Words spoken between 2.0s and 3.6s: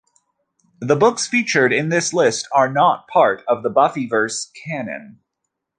list are not part